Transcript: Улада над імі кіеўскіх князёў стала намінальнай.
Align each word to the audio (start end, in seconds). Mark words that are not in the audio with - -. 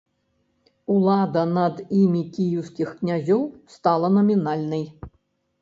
Улада 0.93 1.43
над 1.57 1.75
імі 1.99 2.23
кіеўскіх 2.37 2.95
князёў 3.03 3.47
стала 3.75 4.07
намінальнай. 4.19 4.85